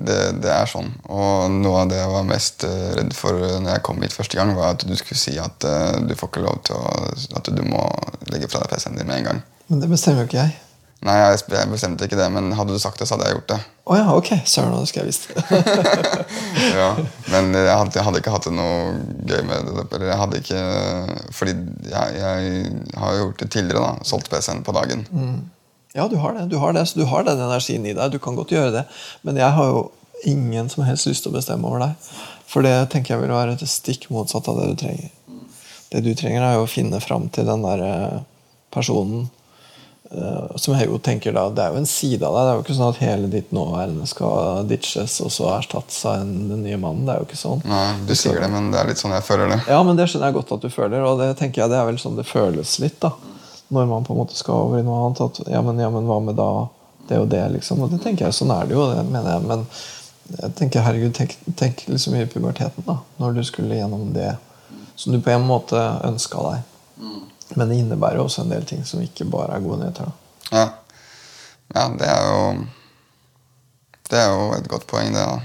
[0.03, 0.89] det, det er sånn.
[1.07, 4.37] Og noe av det jeg var mest eh, redd for når jeg kom hit første
[4.37, 6.91] gang, var at du skulle si at eh, du får ikke lov til å
[7.39, 7.85] At du må
[8.33, 9.43] legge fra deg PC-en din med en gang.
[9.71, 10.57] Men det bestemmer jo ikke jeg.
[11.05, 13.57] Nei, jeg bestemte ikke det, men hadde du sagt det, så hadde jeg gjort det.
[13.87, 14.31] Å ja, ok.
[14.49, 15.27] Søren, det skulle jeg visst.
[16.79, 16.87] ja,
[17.31, 18.95] Men jeg hadde, jeg hadde ikke hatt det noe
[19.29, 19.85] gøy med det.
[19.93, 20.63] Eller jeg hadde ikke
[21.37, 21.53] Fordi
[21.91, 23.85] jeg, jeg har jo gjort det tidligere.
[23.85, 25.05] da Solgt PC-en på dagen.
[25.97, 26.45] Ja, du har det.
[26.51, 28.11] Du har det, så du har den energien i deg.
[28.13, 28.83] Du kan godt gjøre det.
[29.25, 29.79] Men jeg har jo
[30.29, 32.11] ingen som helst lyst til å bestemme over deg.
[32.47, 35.09] For det tenker jeg vil være det stikk motsatt av det du trenger.
[35.89, 38.15] Det du trenger, er jo å finne fram til den der eh,
[38.75, 39.29] personen
[40.11, 42.43] eh, som jeg jo tenker da, Det er jo en side av deg.
[42.43, 46.19] Det er jo ikke sånn at hele ditt nåværende skal ditches og så erstattes av
[46.27, 47.07] den nye mannen.
[47.07, 47.63] Det er jo ikke sånn.
[47.65, 49.63] Nei, Du sier det, men det er litt sånn jeg føler det.
[49.71, 51.89] Ja, men det skjønner jeg godt at du føler, og det tenker jeg det er
[51.89, 52.99] vel sånn det føles litt.
[53.01, 53.15] da
[53.67, 55.21] Når man på en måte skal over i noe annet.
[55.25, 56.49] At ja, men, ja, men hva med da
[57.07, 57.81] det og det, liksom.
[57.83, 59.45] Og det tenker jeg, sånn er det jo, det mener jeg.
[59.47, 59.65] Men
[60.37, 62.99] jeg tenker, herregud, tenk, tenk liksom i puberteten, da.
[63.21, 64.33] Når du skulle gjennom det
[64.95, 66.65] som du på en måte ønska deg.
[67.55, 70.09] Men det innebærer også en del ting som ikke bare er gode nyheter.
[70.51, 70.65] Ja.
[71.75, 72.65] ja, det er jo
[74.09, 75.23] Det er jo et godt poeng, det.
[75.23, 75.39] da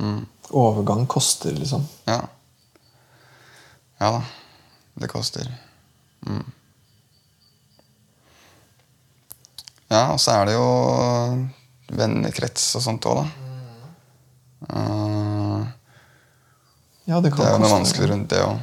[0.00, 0.26] mm.
[0.50, 1.86] Overgang koster, liksom.
[2.04, 2.20] Ja.
[4.00, 4.22] Ja da.
[4.94, 5.46] Det koster.
[6.26, 6.44] Mm.
[9.90, 10.68] Ja, og så er det jo
[11.98, 13.26] vennekrets og sånt òg, da.
[14.70, 15.68] Uh,
[17.10, 18.58] Ja, det kan det er jo noe vanskelig rundt det òg.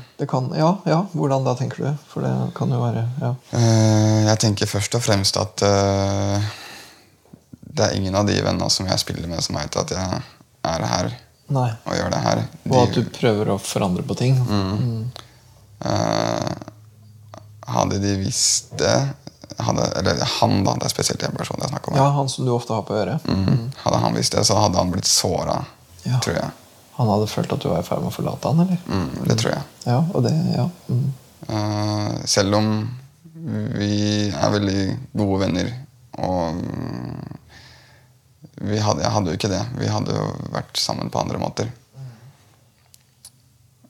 [0.55, 2.03] Ja, ja, hvordan da, tenker du?
[2.07, 3.33] For det kan jo være ja.
[4.29, 6.45] jeg tenker først og fremst at uh,
[7.51, 10.21] det er ingen av de vennene som jeg spiller med, som veit at jeg
[10.67, 11.11] er her
[11.53, 11.67] Nei.
[11.83, 12.43] og gjør det her.
[12.71, 14.39] Og at du prøver å forandre på ting.
[14.39, 15.03] Mm.
[15.87, 16.55] Eh,
[17.67, 18.95] hadde de visst det
[19.63, 20.75] hadde, Eller han, da.
[20.75, 21.97] Det er spesielt den personen jeg snakker om.
[21.97, 23.25] Ja, han som du ofte har på øret.
[23.27, 23.71] Mm.
[23.83, 25.63] Hadde han visst det, så hadde han blitt såra,
[26.03, 26.19] Ja.
[26.23, 26.51] tror jeg.
[26.97, 28.77] Han hadde følt at du var i ferd med å forlate han, eller?
[28.89, 29.63] Mm, det tror jeg.
[29.85, 30.69] Ja, det, ja.
[30.89, 31.13] Mm.
[31.47, 32.71] Eh, selv om
[33.77, 34.81] vi er veldig
[35.13, 35.69] gode venner,
[36.17, 37.37] og mm,
[38.71, 39.61] vi hadde, jeg hadde jo ikke det.
[39.77, 41.69] Vi hadde jo vært sammen på andre måter.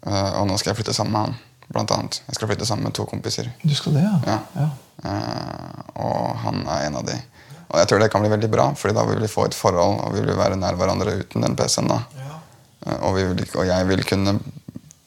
[0.07, 1.33] Uh, og nå skal jeg flytte sammen med han,
[1.73, 2.21] blant annet.
[2.27, 3.49] Jeg skal flytte sammen med to kompiser.
[3.63, 4.19] Du skal det, ja?
[4.27, 4.37] Ja.
[4.57, 4.67] ja.
[4.97, 7.17] Uh, og han er en av de.
[7.67, 9.99] Og jeg tror det kan bli veldig bra, Fordi da vil vi få et forhold,
[10.05, 11.91] og vi vil være nær hverandre uten den PC-en.
[11.91, 12.01] da.
[12.85, 14.37] Eh, og, vi vil, og jeg vil kunne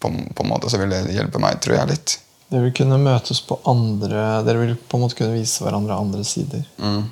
[0.00, 2.16] på, på en måte så vil det hjelpe meg, tror jeg, litt.
[2.50, 6.24] Dere vil kunne møtes på andre Dere vil på en måte kunne vise hverandre andre
[6.26, 6.64] sider.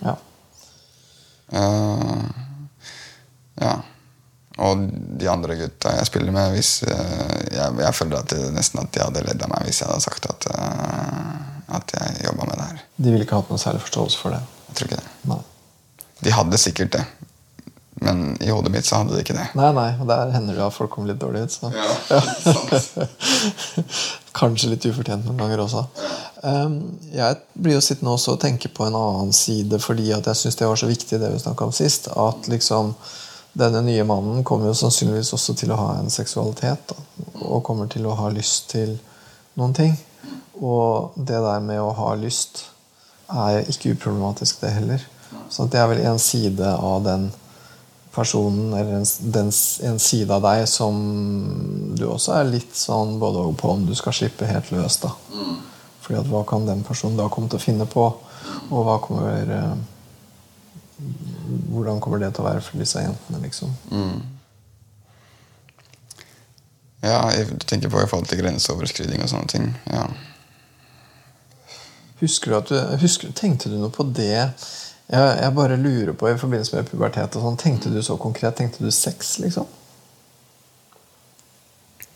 [0.02, 0.16] Ja.
[1.48, 2.26] Uh,
[3.62, 3.76] ja.
[4.58, 4.80] Og
[5.20, 8.90] de andre gutta jeg spiller med hvis, eh, jeg, jeg føler at det, nesten at
[8.94, 12.58] de hadde ledd av meg hvis jeg hadde sagt at, eh, at jeg jobba med
[12.58, 12.82] det her.
[12.96, 14.42] De ville ikke hatt noe særlig forståelse for det.
[14.68, 15.14] Jeg tror ikke det.
[15.30, 15.40] Nei,
[16.26, 17.04] De hadde sikkert det,
[18.02, 19.46] men i hodet mitt så hadde de ikke det.
[19.58, 21.54] nei, nei og der hender det at folk kommer litt dårlig ut.
[21.54, 21.70] Så.
[24.38, 25.86] Kanskje litt ufortjent noen ganger også.
[26.42, 30.42] Um, jeg blir jo sittende også og tenke på en annen side, fordi at jeg
[30.42, 32.10] syns det var så viktig, det vi snakka om sist.
[32.14, 32.92] At liksom
[33.52, 36.90] denne nye mannen kommer jo sannsynligvis også til å ha en seksualitet.
[36.90, 36.96] Da,
[37.48, 38.96] og kommer til å ha lyst til
[39.58, 39.96] noen ting.
[40.58, 42.66] Og det der med å ha lyst
[43.28, 45.04] er ikke uproblematisk, det heller.
[45.50, 47.28] Så det er vel en side av den
[48.14, 49.50] personen, eller en, den,
[49.90, 50.96] en side av deg som
[51.98, 54.98] du også er litt sånn både og på om du skal slippe helt løs.
[55.04, 55.12] da.
[56.02, 58.08] Fordi at hva kan den personen da komme til å finne på?
[58.72, 59.76] Og hva kommer eh,
[61.48, 63.72] Hvordan kommer det til å være for disse jentene, liksom?
[67.00, 69.68] Ja, jeg- tenker på i forhold til grenseoverskriding og sånne ting.
[69.92, 70.06] Ja.
[72.20, 74.24] Husker du at du, husker, Tenkte du noe på det?
[75.08, 78.56] Jeg, jeg bare lurer på i forbindelse med pubertet og sånn, Tenkte du så konkret?
[78.58, 79.66] Tenkte du sex, liksom?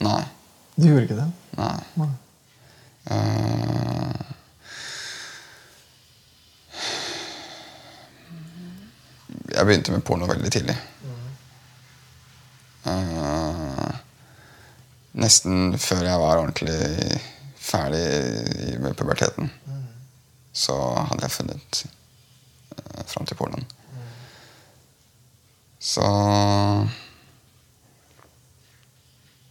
[0.03, 0.25] Nei.
[0.77, 1.31] Du gjorde ikke det?
[1.57, 1.79] Nei.
[2.03, 2.09] Nei.
[3.11, 4.33] Eh,
[9.52, 10.76] jeg begynte med porno veldig tidlig.
[12.82, 13.92] Uh,
[15.22, 17.20] nesten før jeg var ordentlig
[17.62, 19.52] ferdig med puberteten.
[20.52, 23.68] Så hadde jeg funnet uh, fram til pornoen.
[25.82, 26.08] Så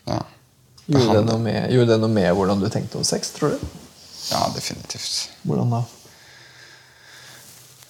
[0.07, 0.19] Ja.
[0.91, 3.65] Gjorde det, noe med, gjorde det noe med hvordan du tenkte om sex, tror du?
[4.31, 5.29] Ja, definitivt.
[5.47, 5.81] Hvordan da?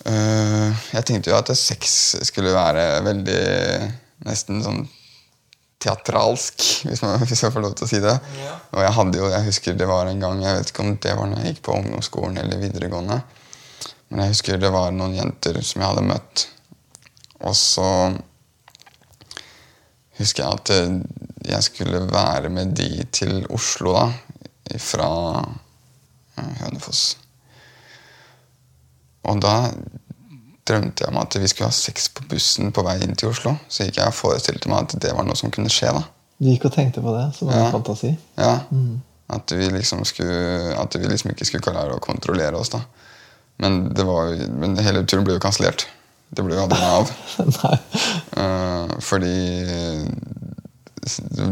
[0.06, 0.41] Eh,
[0.92, 3.44] jeg tenkte jo at sex skulle være veldig
[4.22, 4.84] Nesten sånn
[5.82, 8.14] teatralsk, hvis, man, hvis jeg får lov til å si det.
[8.76, 11.16] Og jeg hadde jo, jeg husker det var en gang Jeg vet ikke om det
[11.18, 13.18] var når jeg gikk på ungdomsskolen eller videregående.
[14.12, 16.46] Men jeg husker det var noen jenter som jeg hadde møtt.
[17.42, 17.88] Og så
[20.20, 21.00] husker jeg at eh,
[21.50, 24.78] jeg skulle være med de til Oslo, da.
[24.78, 25.10] Fra
[26.38, 27.02] eh, Hønefoss.
[29.32, 29.56] Og da
[30.72, 33.54] drømte jeg om at vi skulle ha sex på bussen på vei inn til Oslo.
[33.70, 35.92] Så gikk jeg og forestilte meg at det var noe som kunne skje.
[36.00, 36.04] da.
[36.42, 37.70] Du gikk og tenkte på det som en Ja.
[37.76, 38.16] fantasi?
[38.40, 38.54] Ja.
[39.32, 42.70] At vi liksom skulle At vi liksom ikke skulle klare å kontrollere oss.
[42.74, 42.82] da.
[43.62, 45.86] Men, det var, men hele turen ble jo kansellert.
[46.34, 47.12] Det ble jo aldri noe av.
[48.42, 49.38] Eh, fordi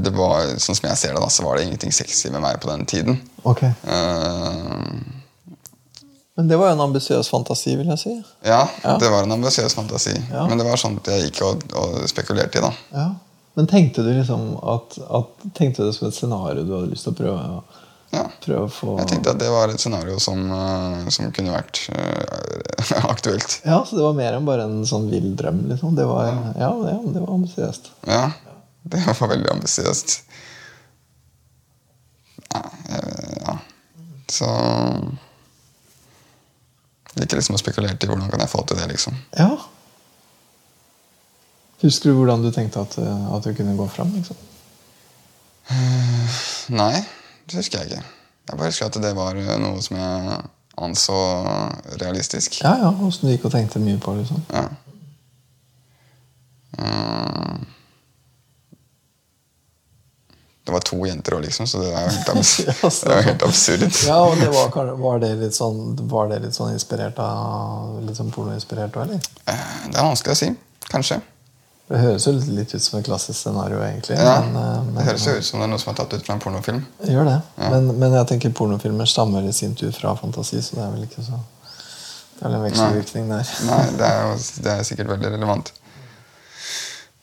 [0.03, 2.59] det var, sånn som jeg ser det, da, så var det ingenting sexy med meg
[2.61, 3.17] på den tiden.
[3.49, 3.63] Ok.
[3.63, 4.83] Eh,
[6.39, 8.13] Men det var jo en ambisiøs fantasi, vil jeg si.
[8.47, 8.93] ja, Ja.
[9.01, 10.13] det var en ambisiøs fantasi.
[10.31, 10.45] Ja.
[10.47, 12.63] Men det var sånt jeg gikk og, og spekulerte i.
[12.63, 12.69] da.
[12.95, 13.07] Ja.
[13.59, 17.03] Men tenkte du liksom at, at Tenkte du det som et scenario du hadde lyst
[17.09, 17.59] til å prøve,
[18.15, 18.23] Ja.
[18.45, 21.81] prøve å få Jeg tenkte at det var et scenario som, eh, som kunne vært
[21.91, 23.59] uh, aktuelt.
[23.65, 25.97] Ja, så det var mer enn bare en sånn vill drøm, liksom.
[25.99, 27.91] Det var, ja, det, det var ambisiøst.
[28.07, 28.23] Ja,
[28.95, 30.21] det var veldig ambisiøst.
[32.53, 32.63] Ja,
[32.95, 33.57] eh, ja.
[34.29, 34.47] Så
[37.17, 39.17] Liker liksom å spekulere i hvordan kan jeg få til det, liksom.
[39.37, 39.49] Ja.
[41.81, 44.11] Husker du hvordan du tenkte at, eh, at du kunne gå fram?
[44.13, 44.37] Liksom?
[46.75, 47.05] Nei,
[47.49, 48.03] det husker jeg ikke.
[48.49, 50.39] Jeg bare husker at det var eh, noe som jeg
[50.79, 51.17] anså
[52.01, 52.59] realistisk.
[52.63, 54.43] Ja, ja, Åssen du gikk og tenkte mye på liksom.
[54.53, 54.67] Ja.
[56.79, 57.55] Eh,
[60.69, 62.73] Det var to jenter òg, liksom, så det er jo helt, abs Ja,
[63.09, 63.85] det er helt absurd.
[64.05, 65.79] Ja, og det var, var, det litt sånn,
[66.11, 69.23] var det litt sånn inspirert av Litt sånn pornoinspirert òg, eller?
[69.49, 70.51] Eh, Det er vanskelig å si.
[70.91, 71.17] Kanskje.
[71.89, 74.19] Det høres jo litt, ut som et klassisk scenario, egentlig.
[74.19, 76.13] Ja, men, eh, men, Det høres jo ut som det er noe som er tatt
[76.13, 76.85] ut fra en pornofilm.
[77.09, 77.37] Gjør det.
[77.63, 81.09] Men, men jeg tenker pornofilmer stammer i sin tur fra fantasi, så det er vel
[81.09, 81.41] ikke så
[82.37, 83.57] Det er vel en vekselvirkning der.
[83.71, 85.73] Nei, det er, jo, det er sikkert veldig relevant.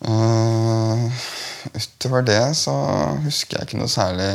[0.03, 1.11] Eh,
[1.75, 2.75] utover det så
[3.25, 4.31] husker jeg ikke noe særlig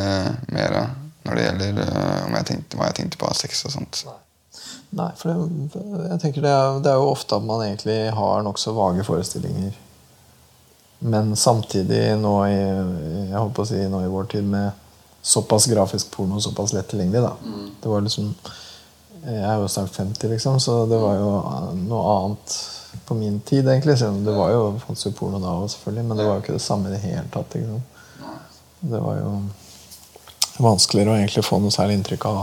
[0.52, 0.76] mer
[1.22, 4.02] når det gjelder eh, om jeg tenkte, hva jeg tenkte på av sex og sånt.
[4.98, 8.44] Nei, for det, jeg tenker det er, det er jo ofte at man egentlig har
[8.46, 9.76] nokså vage forestillinger.
[11.02, 12.58] Men samtidig nå i,
[13.30, 14.82] jeg holdt på å si, nå i vår tid med
[15.22, 17.24] såpass grafisk porno såpass lett tilgjengelig.
[17.24, 17.64] da.
[17.82, 18.34] Det var liksom,
[19.22, 21.32] Jeg er jo snart 50, liksom, så det var jo
[21.86, 22.56] noe annet
[23.06, 23.68] på min tid.
[23.68, 23.98] egentlig.
[23.98, 26.44] Selv om det var jo, fantes jo porno da òg, selvfølgelig, men det var jo
[26.44, 27.58] ikke det samme i det hele tatt.
[28.80, 29.34] Det var jo
[30.62, 32.40] vanskeligere å egentlig få noe særlig inntrykk av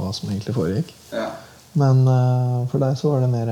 [0.00, 0.92] hva som egentlig foregikk.
[1.80, 3.50] Men uh, for deg så var det mer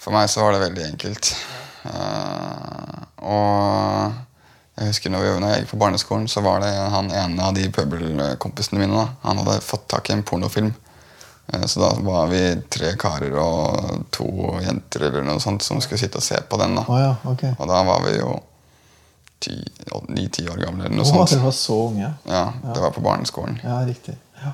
[0.00, 1.30] For meg så var det veldig enkelt.
[1.86, 4.18] Uh, og
[4.80, 7.56] jeg husker når, vi, når jeg gikk på barneskolen, så var det han ene av
[7.56, 8.96] de pøbelkompisene mine.
[8.96, 10.72] da, Han hadde fått tak i en pornofilm.
[11.52, 14.30] Eh, så da var vi tre karer og to
[14.62, 16.78] jenter eller noe sånt som skulle sitte og se på den.
[16.78, 16.86] da.
[16.88, 17.54] Oh, ja, okay.
[17.58, 18.38] Og da var vi jo
[20.08, 21.30] ni-ti år gamle eller noe oh, sånt.
[21.32, 22.12] dere var så unge.
[22.28, 23.60] Ja, Det var på barneskolen.
[23.64, 24.16] Ja, riktig.
[24.42, 24.52] Ja.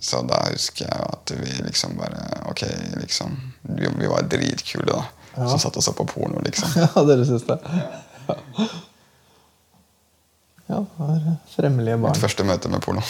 [0.00, 2.62] Så da husker jeg at vi liksom bare Ok,
[3.00, 5.04] liksom Vi, vi var dritkule, da.
[5.34, 5.48] Ja.
[5.48, 6.72] Som satt og så på porno, liksom.
[6.82, 7.58] ja, dere syns det?
[7.68, 8.38] Ja.
[10.66, 12.10] ja, det var fremmelige barn.
[12.10, 13.04] Mitt første møte med porno.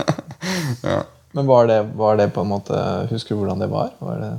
[0.92, 1.00] ja.
[1.32, 2.76] Men var det, var det på en måte
[3.10, 3.92] Husker du hvordan det var?
[4.02, 4.30] var det,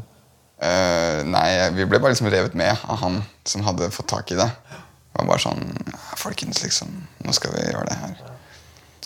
[0.63, 4.39] uh, nei, vi ble bare liksom revet med av han som hadde fått tak i
[4.39, 4.49] det.
[4.51, 5.63] Det var bare sånn
[6.19, 6.91] Folkens, liksom,
[7.25, 8.19] nå skal vi gjøre det her.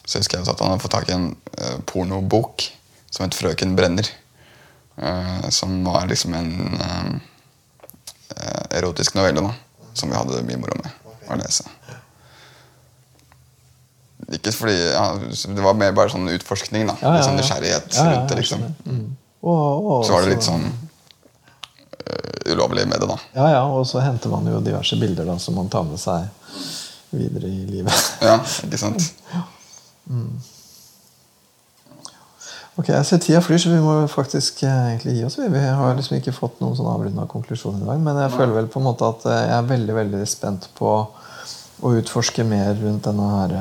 [0.05, 2.67] Så husker jeg at han hadde fått tak i en uh, pornobok
[3.09, 4.11] som het 'Frøken brenner'.
[4.95, 7.21] Uh, som var liksom en
[8.75, 9.51] erotisk novelle da,
[9.93, 10.91] som vi hadde mye moro med
[11.31, 11.67] å lese.
[14.33, 16.87] Ikke fordi ja, Det var mer bare sånn utforskning.
[16.89, 18.39] da, Ja, ja, Litt sånn nysgjerrighet Ja, ja, rundt det.
[18.41, 18.63] liksom.
[18.85, 19.05] Mm.
[19.45, 23.19] Og, og Så var det litt sånn uh, ulovlig med det, da.
[23.37, 26.25] Ja, ja, og så henter man jo diverse bilder da, som man tar med seg
[27.15, 28.11] videre i livet.
[28.25, 29.11] Ja, ikke sant?
[32.75, 35.37] Ok, jeg ser tida flyr, så vi må faktisk eh, egentlig gi oss.
[35.39, 38.01] Vi har liksom ikke fått noen sånn avrunda konklusjon i dag.
[38.03, 40.89] Men jeg føler vel på en måte at eh, jeg er veldig veldig spent på
[41.85, 43.55] å utforske mer rundt denne her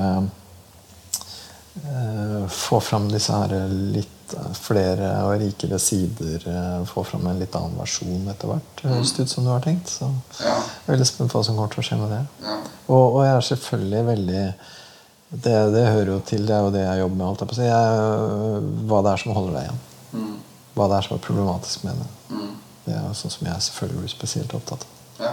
[2.54, 4.10] Få fram disse her litt
[4.54, 6.44] flere og rikere sider.
[6.86, 9.90] Få fram en litt annen versjon etter hvert, høres det ut som du har tenkt.
[9.90, 10.08] Så
[10.38, 12.22] jeg er veldig spent på hva som kommer til å skje med det.
[12.86, 14.44] Og, og jeg er selvfølgelig veldig
[15.34, 16.46] det, det, hører jo til.
[16.46, 17.26] Det er jo det jeg jobber med.
[17.26, 19.80] Holdt jeg hva det er som holder deg igjen.
[20.14, 20.34] Mm.
[20.74, 22.10] Hva det er som er problematisk med det.
[22.30, 22.52] Mm.
[22.84, 25.00] Det er jo sånn som jeg selvfølgelig blir spesielt opptatt av.
[25.24, 25.32] Ja.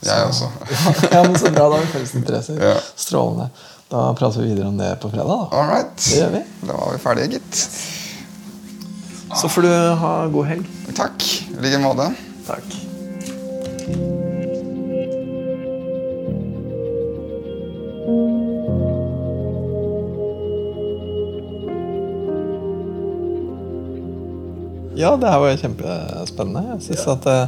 [0.00, 0.48] Jeg også.
[1.12, 1.66] ja, men Så bra.
[1.68, 2.62] Da har vi felles interesser.
[2.64, 2.78] Ja.
[2.96, 3.50] Strålende.
[3.90, 5.28] Da prater vi videre om det på fredag.
[5.28, 5.48] da.
[5.52, 5.96] All right.
[5.96, 6.42] Det gjør vi.
[6.60, 7.54] Da var vi ferdige, gitt.
[9.40, 10.68] Så får du ha god helg.
[10.94, 11.26] Takk.
[11.50, 12.06] I like måte.
[12.46, 12.76] Takk.
[25.00, 26.66] Ja, det her var kjempespennende.
[26.76, 27.46] Jeg syns, ja.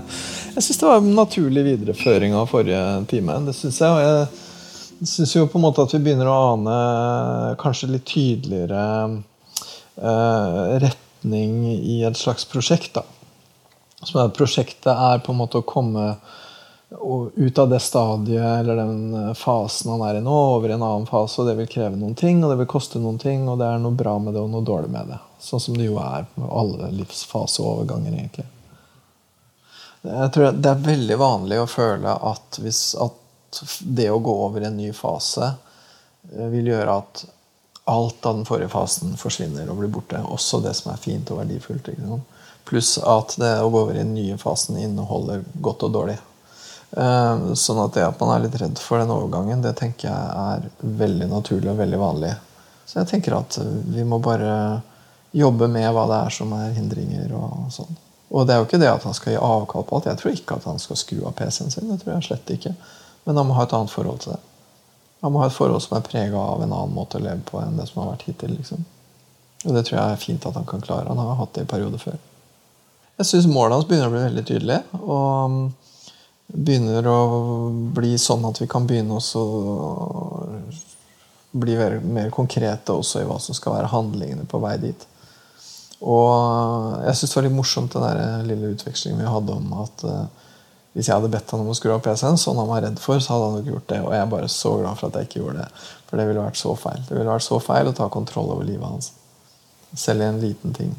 [0.59, 3.45] synes det var en naturlig videreføring av forrige time.
[3.47, 3.91] Det synes jeg.
[3.93, 4.42] Og jeg
[5.07, 6.77] syns jo på en måte at vi begynner å ane
[7.61, 8.85] kanskje litt tydeligere
[9.97, 12.95] eh, retning i et slags prosjekt.
[12.95, 13.05] da.
[14.03, 16.15] Som er, prosjektet er på en måte å komme
[17.35, 21.07] ut av det stadiet eller den fasen han er i nå, over i en annen
[21.09, 21.41] fase.
[21.41, 23.81] og Det vil kreve noen ting, og det vil koste noen ting, og det er
[23.81, 25.21] noe bra med det og noe dårlig med det.
[25.43, 28.49] Sånn som det jo er med alle livsfaseoverganger, egentlig.
[30.03, 33.22] Jeg tror Det er veldig vanlig å føle at, hvis, at
[33.81, 35.53] det å gå over i en ny fase
[36.33, 37.25] eh, vil gjøre at
[37.93, 40.21] alt av den forrige fasen forsvinner og blir borte.
[40.23, 41.91] Også det som er fint og verdifullt.
[42.69, 46.19] Pluss at det å gå over i den nye fasen inneholder godt og dårlig.
[46.93, 50.47] Eh, sånn at det at man er litt redd for den overgangen, det tenker jeg
[50.47, 52.33] er veldig naturlig og veldig vanlig.
[52.87, 53.59] Så jeg tenker at
[53.91, 54.83] vi må bare
[55.33, 57.31] jobbe med hva det er som er hindringer.
[57.39, 57.95] Og sånn.
[58.33, 60.09] Og det er jo ikke det at han skal gi avkall på alt.
[60.09, 61.89] Jeg tror ikke at han skal skru av PC-en sin.
[61.91, 62.75] det tror jeg slett ikke.
[63.25, 64.41] Men han må ha et annet forhold til det.
[65.23, 67.61] Han må ha et forhold som er prega av en annen måte å leve på
[67.63, 68.57] enn det som har vært hittil.
[68.59, 68.83] liksom.
[69.63, 71.09] Og det tror jeg er fint at han kan klare.
[71.09, 72.19] Han har hatt det i perioder før.
[73.21, 74.81] Jeg syns målet hans begynner å bli veldig tydelig.
[74.99, 75.61] Og um,
[76.53, 77.21] begynner å
[77.95, 79.47] bli sånn at vi kan begynne å
[81.53, 85.07] bli mer konkrete også i hva som skal være handlingene på vei dit.
[86.03, 90.07] Og jeg syns det var litt morsomt den der lille utvekslingen vi hadde om at
[90.09, 90.42] uh,
[90.93, 93.21] hvis jeg hadde bedt han om å skru av PC-en, sånn han var redd for,
[93.23, 94.01] så hadde han nok gjort det.
[94.05, 95.87] Og jeg er bare så glad for at jeg ikke gjorde det.
[96.09, 96.99] For det ville vært så feil.
[97.09, 99.09] Det ville vært så feil å ta kontroll over livet hans.
[99.97, 100.93] Selv i en liten ting.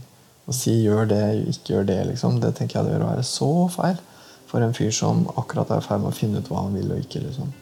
[0.50, 3.52] Å si 'gjør det', ikke gjør det', liksom, det tenker jeg det vil være så
[3.72, 4.02] feil
[4.50, 6.92] for en fyr som akkurat er i ferd med å finne ut hva han vil
[6.92, 7.22] og ikke.
[7.24, 7.54] liksom.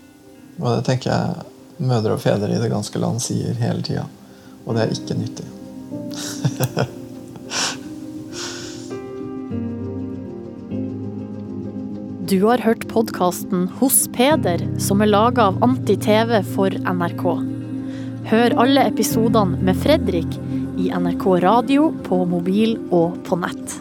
[0.61, 4.07] Og det tenker jeg mødre og fedre i det ganske land sier hele tida.
[4.65, 5.47] Og det er ikke nyttig.
[12.31, 17.25] Du har hørt podkasten Hos Peder, som er laga av Anti-TV for NRK.
[18.29, 20.37] Hør alle episodene med Fredrik
[20.79, 23.75] i NRK radio, på mobil og på nett.